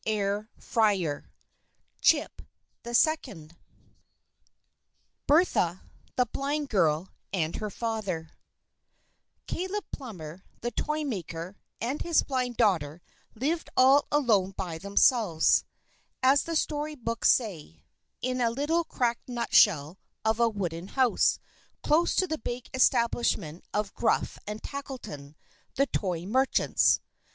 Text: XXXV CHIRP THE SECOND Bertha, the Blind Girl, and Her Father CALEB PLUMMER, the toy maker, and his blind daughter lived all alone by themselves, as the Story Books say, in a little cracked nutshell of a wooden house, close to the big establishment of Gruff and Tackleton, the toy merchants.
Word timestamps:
XXXV 0.07 1.25
CHIRP 2.01 2.41
THE 2.81 2.95
SECOND 2.95 3.55
Bertha, 5.27 5.83
the 6.15 6.25
Blind 6.25 6.69
Girl, 6.69 7.09
and 7.31 7.57
Her 7.57 7.69
Father 7.69 8.31
CALEB 9.45 9.83
PLUMMER, 9.91 10.43
the 10.61 10.71
toy 10.71 11.03
maker, 11.03 11.55
and 11.79 12.01
his 12.01 12.23
blind 12.23 12.57
daughter 12.57 13.03
lived 13.35 13.69
all 13.77 14.07
alone 14.11 14.55
by 14.57 14.79
themselves, 14.79 15.65
as 16.23 16.45
the 16.45 16.55
Story 16.55 16.95
Books 16.95 17.31
say, 17.31 17.83
in 18.23 18.41
a 18.41 18.49
little 18.49 18.83
cracked 18.83 19.29
nutshell 19.29 19.99
of 20.25 20.39
a 20.39 20.49
wooden 20.49 20.87
house, 20.87 21.37
close 21.83 22.15
to 22.15 22.25
the 22.25 22.39
big 22.39 22.69
establishment 22.73 23.63
of 23.71 23.93
Gruff 23.93 24.39
and 24.47 24.63
Tackleton, 24.63 25.35
the 25.75 25.85
toy 25.85 26.25
merchants. 26.25 27.01